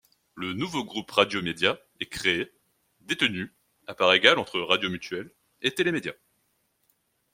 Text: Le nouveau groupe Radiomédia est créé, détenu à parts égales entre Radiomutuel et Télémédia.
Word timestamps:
Le 0.33 0.53
nouveau 0.53 0.83
groupe 0.83 1.11
Radiomédia 1.11 1.79
est 1.99 2.07
créé, 2.07 2.51
détenu 3.01 3.53
à 3.85 3.93
parts 3.93 4.15
égales 4.15 4.39
entre 4.39 4.59
Radiomutuel 4.59 5.29
et 5.61 5.75
Télémédia. 5.75 6.15